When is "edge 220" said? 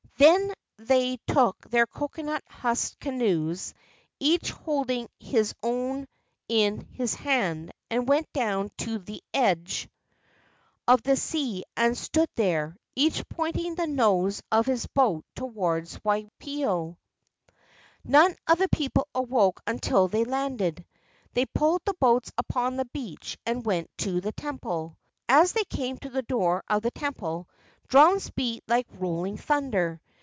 9.33-10.87